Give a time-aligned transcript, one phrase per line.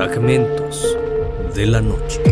[0.00, 0.96] Fragmentos
[1.54, 2.22] de la noche.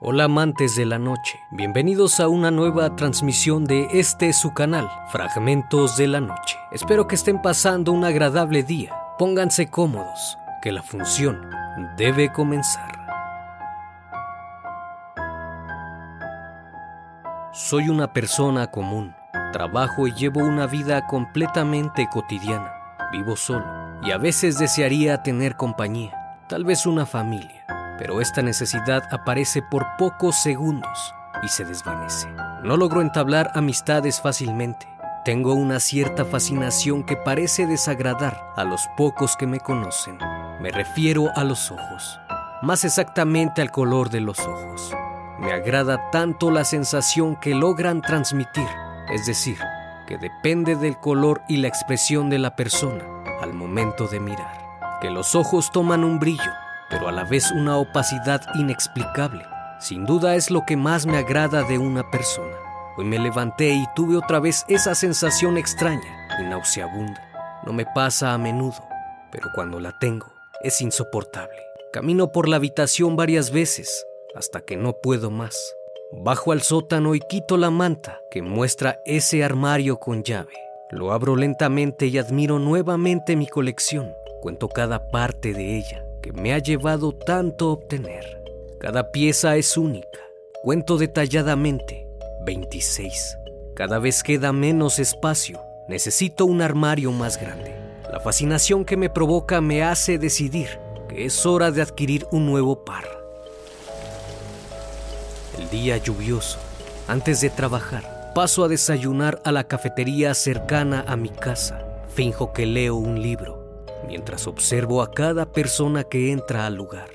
[0.00, 5.96] Hola amantes de la noche, bienvenidos a una nueva transmisión de este su canal, Fragmentos
[5.96, 6.58] de la Noche.
[6.72, 8.94] Espero que estén pasando un agradable día.
[9.18, 11.40] Pónganse cómodos, que la función
[11.96, 12.99] debe comenzar.
[17.70, 19.14] Soy una persona común,
[19.52, 22.74] trabajo y llevo una vida completamente cotidiana.
[23.12, 23.64] Vivo solo
[24.02, 26.10] y a veces desearía tener compañía,
[26.48, 27.64] tal vez una familia,
[27.96, 31.14] pero esta necesidad aparece por pocos segundos
[31.44, 32.26] y se desvanece.
[32.64, 34.88] No logro entablar amistades fácilmente.
[35.24, 40.18] Tengo una cierta fascinación que parece desagradar a los pocos que me conocen.
[40.60, 42.18] Me refiero a los ojos,
[42.62, 44.92] más exactamente al color de los ojos.
[45.40, 48.68] Me agrada tanto la sensación que logran transmitir,
[49.10, 49.56] es decir,
[50.06, 53.02] que depende del color y la expresión de la persona
[53.40, 54.52] al momento de mirar.
[55.00, 56.52] Que los ojos toman un brillo,
[56.90, 59.46] pero a la vez una opacidad inexplicable.
[59.78, 62.56] Sin duda es lo que más me agrada de una persona.
[62.98, 67.62] Hoy me levanté y tuve otra vez esa sensación extraña y nauseabunda.
[67.64, 68.86] No me pasa a menudo,
[69.32, 70.26] pero cuando la tengo
[70.60, 71.56] es insoportable.
[71.94, 74.04] Camino por la habitación varias veces
[74.34, 75.74] hasta que no puedo más.
[76.12, 80.52] Bajo al sótano y quito la manta que muestra ese armario con llave.
[80.90, 84.12] Lo abro lentamente y admiro nuevamente mi colección.
[84.40, 88.42] Cuento cada parte de ella que me ha llevado tanto obtener.
[88.80, 90.18] Cada pieza es única.
[90.62, 92.08] Cuento detalladamente
[92.44, 93.38] 26.
[93.74, 95.60] Cada vez queda menos espacio.
[95.88, 97.74] Necesito un armario más grande.
[98.10, 102.84] La fascinación que me provoca me hace decidir que es hora de adquirir un nuevo
[102.84, 103.19] par.
[105.58, 106.58] El día lluvioso.
[107.08, 111.84] Antes de trabajar, paso a desayunar a la cafetería cercana a mi casa.
[112.14, 117.08] Finjo que leo un libro, mientras observo a cada persona que entra al lugar.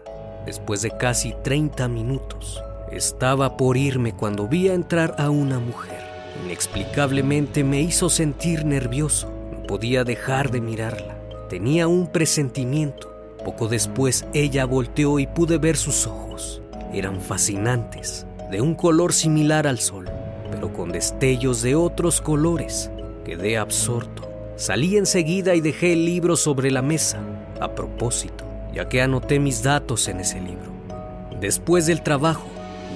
[0.46, 2.62] Después de casi 30 minutos,
[2.92, 6.04] estaba por irme cuando vi entrar a una mujer.
[6.46, 9.32] Inexplicablemente me hizo sentir nervioso.
[9.52, 11.16] No podía dejar de mirarla.
[11.50, 13.12] Tenía un presentimiento.
[13.44, 16.62] Poco después ella volteó y pude ver sus ojos.
[16.94, 20.10] Eran fascinantes, de un color similar al sol,
[20.52, 22.92] pero con destellos de otros colores.
[23.24, 24.30] Quedé absorto.
[24.56, 27.20] Salí enseguida y dejé el libro sobre la mesa,
[27.60, 30.72] a propósito, ya que anoté mis datos en ese libro.
[31.42, 32.48] Después del trabajo,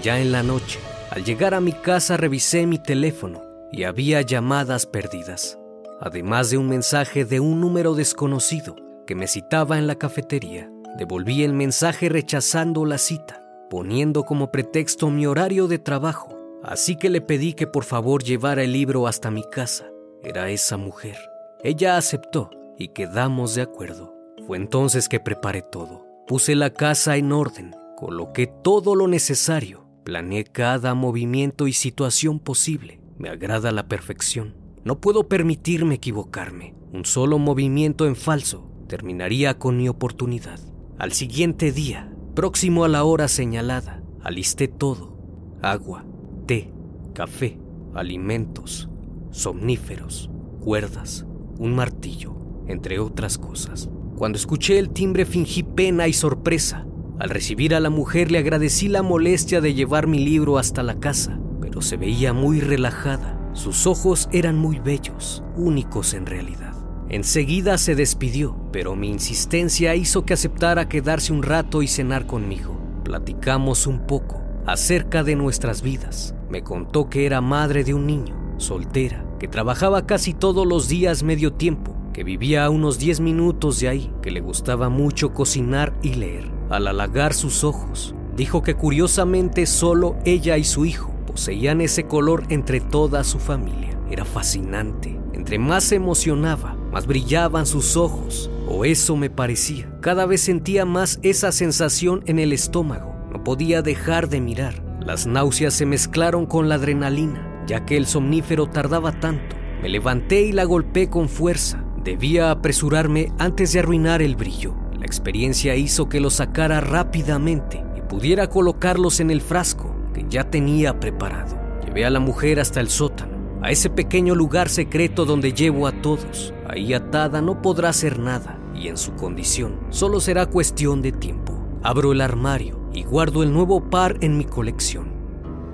[0.02, 0.80] ya en la noche,
[1.12, 5.60] al llegar a mi casa revisé mi teléfono y había llamadas perdidas,
[6.00, 10.72] además de un mensaje de un número desconocido que me citaba en la cafetería.
[10.98, 17.09] Devolví el mensaje rechazando la cita, poniendo como pretexto mi horario de trabajo, así que
[17.09, 19.90] le pedí que por favor llevara el libro hasta mi casa.
[20.24, 21.18] Era esa mujer.
[21.63, 24.16] Ella aceptó y quedamos de acuerdo.
[24.47, 26.06] Fue entonces que preparé todo.
[26.28, 33.01] Puse la casa en orden, coloqué todo lo necesario, planeé cada movimiento y situación posible.
[33.18, 34.56] Me agrada la perfección.
[34.84, 36.74] No puedo permitirme equivocarme.
[36.91, 40.59] Un solo movimiento en falso terminaría con mi oportunidad.
[40.97, 45.13] Al siguiente día, próximo a la hora señalada, alisté todo.
[45.61, 46.05] Agua,
[46.45, 46.72] té,
[47.13, 47.59] café,
[47.94, 48.88] alimentos,
[49.29, 51.25] somníferos, cuerdas,
[51.57, 53.89] un martillo, entre otras cosas.
[54.16, 56.88] Cuando escuché el timbre fingí pena y sorpresa.
[57.19, 60.97] Al recibir a la mujer le agradecí la molestia de llevar mi libro hasta la
[60.97, 63.38] casa, pero se veía muy relajada.
[63.51, 66.78] Sus ojos eran muy bellos, únicos en realidad.
[67.09, 72.78] Enseguida se despidió, pero mi insistencia hizo que aceptara quedarse un rato y cenar conmigo.
[73.03, 76.36] Platicamos un poco acerca de nuestras vidas.
[76.52, 81.24] Me contó que era madre de un niño, soltera, que trabajaba casi todos los días
[81.24, 85.94] medio tiempo, que vivía a unos 10 minutos de ahí, que le gustaba mucho cocinar
[86.03, 86.52] y leer.
[86.69, 92.44] Al halagar sus ojos, dijo que curiosamente solo ella y su hijo poseían ese color
[92.50, 94.00] entre toda su familia.
[94.12, 95.19] Era fascinante.
[95.33, 99.91] Entre más se emocionaba, más brillaban sus ojos, o eso me parecía.
[100.01, 103.15] Cada vez sentía más esa sensación en el estómago.
[103.31, 104.83] No podía dejar de mirar.
[105.06, 109.56] Las náuseas se mezclaron con la adrenalina, ya que el somnífero tardaba tanto.
[109.81, 111.83] Me levanté y la golpeé con fuerza.
[112.03, 114.75] Debía apresurarme antes de arruinar el brillo.
[115.00, 120.50] La experiencia hizo que lo sacara rápidamente y pudiera colocarlos en el frasco que ya
[120.50, 121.57] tenía preparado.
[121.85, 125.91] Llevé a la mujer hasta el sótano, a ese pequeño lugar secreto donde llevo a
[125.91, 126.53] todos.
[126.67, 131.59] Ahí atada no podrá hacer nada y en su condición solo será cuestión de tiempo.
[131.83, 135.11] Abro el armario y guardo el nuevo par en mi colección.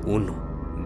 [0.05, 0.35] Uno,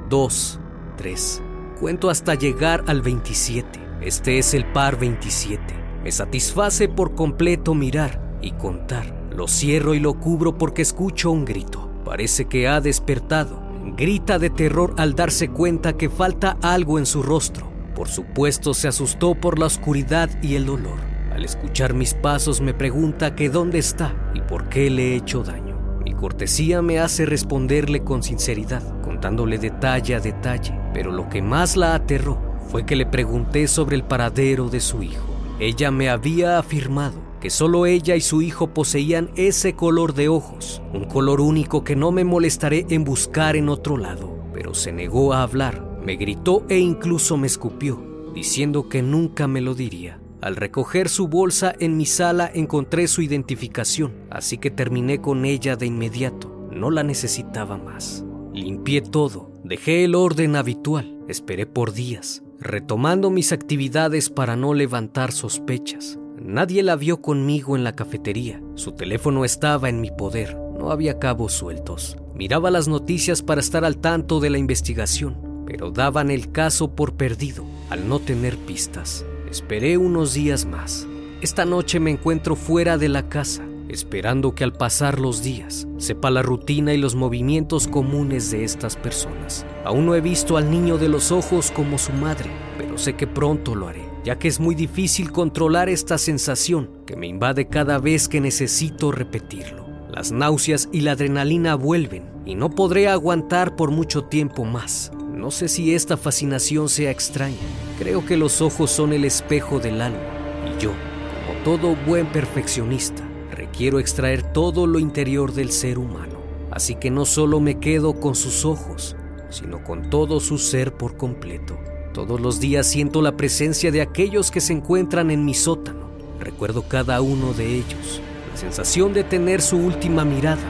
[0.09, 0.59] dos,
[0.97, 1.41] tres.
[1.79, 3.79] Cuento hasta llegar al 27.
[4.01, 5.61] Este es el par 27.
[6.03, 9.13] Me satisface por completo mirar y contar.
[9.35, 11.89] Lo cierro y lo cubro porque escucho un grito.
[12.05, 13.68] Parece que ha despertado.
[13.85, 17.71] Grita de terror al darse cuenta que falta algo en su rostro.
[17.95, 20.99] Por supuesto se asustó por la oscuridad y el dolor.
[21.31, 25.43] Al escuchar mis pasos me pregunta que dónde está y por qué le he hecho
[25.43, 25.99] daño.
[26.03, 31.77] Mi cortesía me hace responderle con sinceridad, contándole detalle a detalle, pero lo que más
[31.77, 32.39] la aterró
[32.69, 35.25] fue que le pregunté sobre el paradero de su hijo.
[35.59, 40.81] Ella me había afirmado que solo ella y su hijo poseían ese color de ojos,
[40.93, 45.33] un color único que no me molestaré en buscar en otro lado, pero se negó
[45.33, 50.19] a hablar, me gritó e incluso me escupió, diciendo que nunca me lo diría.
[50.41, 55.75] Al recoger su bolsa en mi sala encontré su identificación, así que terminé con ella
[55.75, 56.69] de inmediato.
[56.71, 58.23] No la necesitaba más.
[58.53, 65.33] Limpié todo, dejé el orden habitual, esperé por días, retomando mis actividades para no levantar
[65.33, 66.17] sospechas.
[66.49, 68.59] Nadie la vio conmigo en la cafetería.
[68.73, 70.57] Su teléfono estaba en mi poder.
[70.79, 72.17] No había cabos sueltos.
[72.33, 75.37] Miraba las noticias para estar al tanto de la investigación,
[75.67, 79.23] pero daban el caso por perdido al no tener pistas.
[79.47, 81.05] Esperé unos días más.
[81.41, 86.31] Esta noche me encuentro fuera de la casa, esperando que al pasar los días sepa
[86.31, 89.67] la rutina y los movimientos comunes de estas personas.
[89.85, 93.27] Aún no he visto al niño de los ojos como su madre, pero sé que
[93.27, 97.99] pronto lo haré, ya que es muy difícil controlar esta sensación que me invade cada
[97.99, 99.85] vez que necesito repetirlo.
[100.09, 105.11] Las náuseas y la adrenalina vuelven y no podré aguantar por mucho tiempo más.
[105.33, 107.57] No sé si esta fascinación sea extraña.
[107.97, 110.19] Creo que los ojos son el espejo del alma
[110.65, 116.39] y yo, como todo buen perfeccionista, requiero extraer todo lo interior del ser humano.
[116.71, 119.15] Así que no solo me quedo con sus ojos,
[119.49, 121.77] sino con todo su ser por completo.
[122.13, 126.09] Todos los días siento la presencia de aquellos que se encuentran en mi sótano.
[126.39, 128.21] Recuerdo cada uno de ellos.
[128.51, 130.61] La sensación de tener su última mirada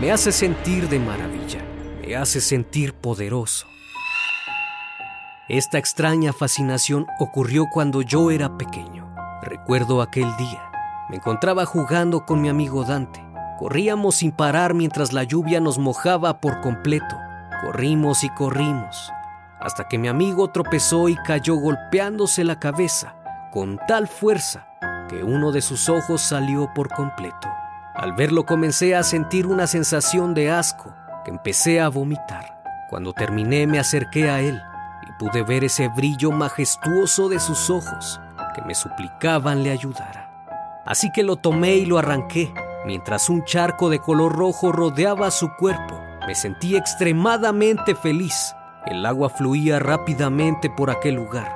[0.00, 1.64] me hace sentir de maravilla,
[2.00, 3.66] me hace sentir poderoso.
[5.48, 9.12] Esta extraña fascinación ocurrió cuando yo era pequeño.
[9.42, 10.70] Recuerdo aquel día.
[11.08, 13.22] Me encontraba jugando con mi amigo Dante.
[13.58, 17.16] Corríamos sin parar mientras la lluvia nos mojaba por completo.
[17.62, 19.12] Corrimos y corrimos,
[19.62, 23.14] hasta que mi amigo tropezó y cayó golpeándose la cabeza
[23.50, 24.66] con tal fuerza
[25.08, 27.48] que uno de sus ojos salió por completo.
[27.94, 30.94] Al verlo comencé a sentir una sensación de asco
[31.24, 32.60] que empecé a vomitar.
[32.90, 34.60] Cuando terminé me acerqué a él
[35.22, 38.20] pude ver ese brillo majestuoso de sus ojos
[38.56, 40.82] que me suplicaban le ayudara.
[40.84, 42.52] Así que lo tomé y lo arranqué,
[42.84, 46.00] mientras un charco de color rojo rodeaba su cuerpo.
[46.26, 48.56] Me sentí extremadamente feliz.
[48.86, 51.52] El agua fluía rápidamente por aquel lugar,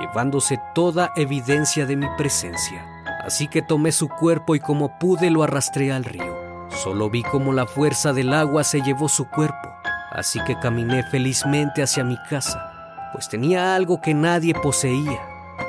[0.00, 2.86] llevándose toda evidencia de mi presencia.
[3.24, 6.68] Así que tomé su cuerpo y como pude lo arrastré al río.
[6.70, 9.68] Solo vi como la fuerza del agua se llevó su cuerpo,
[10.12, 12.70] así que caminé felizmente hacia mi casa
[13.12, 15.20] pues tenía algo que nadie poseía.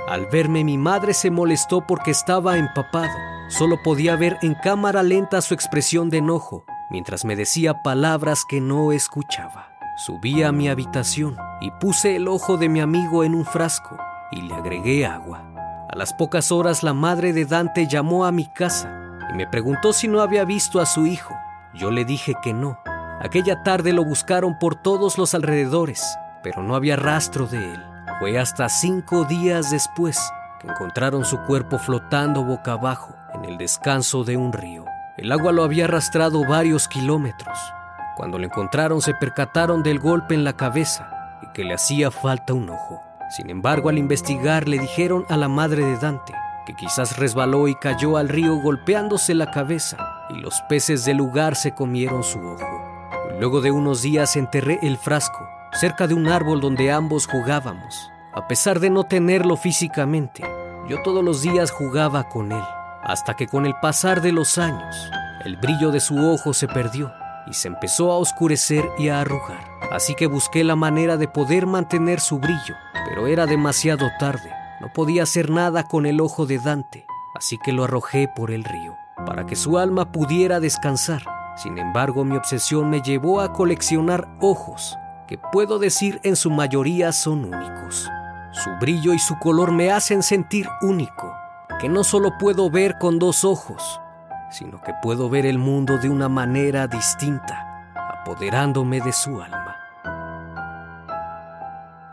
[0.07, 3.13] Al verme mi madre se molestó porque estaba empapado.
[3.49, 8.61] Solo podía ver en cámara lenta su expresión de enojo, mientras me decía palabras que
[8.61, 9.70] no escuchaba.
[10.05, 13.99] Subí a mi habitación y puse el ojo de mi amigo en un frasco
[14.31, 15.43] y le agregué agua.
[15.91, 18.91] A las pocas horas la madre de Dante llamó a mi casa
[19.31, 21.35] y me preguntó si no había visto a su hijo.
[21.75, 22.79] Yo le dije que no.
[23.21, 26.03] Aquella tarde lo buscaron por todos los alrededores,
[26.41, 27.85] pero no había rastro de él.
[28.17, 30.19] Fue hasta cinco días después
[30.59, 34.83] que encontraron su cuerpo flotando boca abajo en el descanso de un río.
[35.17, 37.59] El agua lo había arrastrado varios kilómetros.
[38.15, 41.09] Cuando lo encontraron se percataron del golpe en la cabeza
[41.41, 43.01] y que le hacía falta un ojo.
[43.29, 46.33] Sin embargo, al investigar le dijeron a la madre de Dante
[46.65, 49.97] que quizás resbaló y cayó al río golpeándose la cabeza
[50.29, 53.09] y los peces del lugar se comieron su ojo.
[53.39, 58.11] Luego de unos días enterré el frasco cerca de un árbol donde ambos jugábamos.
[58.33, 60.43] A pesar de no tenerlo físicamente,
[60.87, 62.63] yo todos los días jugaba con él,
[63.03, 65.09] hasta que con el pasar de los años,
[65.43, 67.11] el brillo de su ojo se perdió
[67.47, 69.63] y se empezó a oscurecer y a arrugar.
[69.91, 72.75] Así que busqué la manera de poder mantener su brillo,
[73.07, 74.51] pero era demasiado tarde.
[74.79, 77.05] No podía hacer nada con el ojo de Dante,
[77.35, 78.95] así que lo arrojé por el río,
[79.25, 81.23] para que su alma pudiera descansar.
[81.55, 84.97] Sin embargo, mi obsesión me llevó a coleccionar ojos
[85.31, 88.09] que puedo decir en su mayoría son únicos.
[88.51, 91.33] Su brillo y su color me hacen sentir único,
[91.79, 94.00] que no solo puedo ver con dos ojos,
[94.51, 99.75] sino que puedo ver el mundo de una manera distinta, apoderándome de su alma.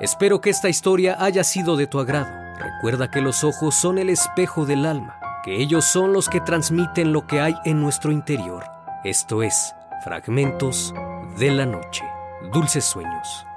[0.00, 2.30] Espero que esta historia haya sido de tu agrado.
[2.58, 7.12] Recuerda que los ojos son el espejo del alma, que ellos son los que transmiten
[7.12, 8.64] lo que hay en nuestro interior.
[9.04, 10.94] Esto es Fragmentos
[11.38, 12.04] de la Noche.
[12.52, 13.47] Dulces sueños.